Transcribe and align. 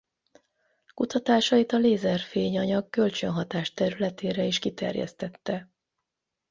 Kutatásait 0.93 1.71
a 1.71 1.77
lézerfény-anyag 1.77 2.89
kölcsönhatás 2.89 3.73
területére 3.73 4.43
is 4.43 4.59
kiterjesztette. 4.59 5.71